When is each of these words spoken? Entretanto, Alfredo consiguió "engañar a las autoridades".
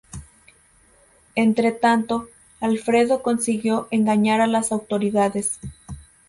Entretanto, 1.35 2.27
Alfredo 2.59 3.21
consiguió 3.21 3.87
"engañar 3.91 4.41
a 4.41 4.47
las 4.47 4.71
autoridades". 4.71 5.59